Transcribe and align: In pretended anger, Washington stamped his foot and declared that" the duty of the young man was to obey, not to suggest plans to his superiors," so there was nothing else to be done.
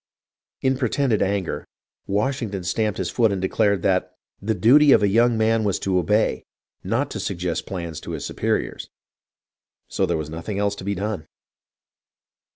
In 0.61 0.77
pretended 0.79 1.21
anger, 1.21 1.63
Washington 2.07 2.63
stamped 2.63 2.97
his 2.97 3.11
foot 3.11 3.31
and 3.31 3.39
declared 3.39 3.83
that" 3.83 4.15
the 4.41 4.55
duty 4.55 4.91
of 4.93 5.01
the 5.01 5.07
young 5.09 5.37
man 5.37 5.63
was 5.63 5.77
to 5.81 5.99
obey, 5.99 6.43
not 6.83 7.11
to 7.11 7.19
suggest 7.19 7.67
plans 7.67 7.99
to 8.01 8.13
his 8.13 8.25
superiors," 8.25 8.89
so 9.89 10.07
there 10.07 10.17
was 10.17 10.31
nothing 10.31 10.57
else 10.57 10.73
to 10.77 10.83
be 10.83 10.95
done. 10.95 11.27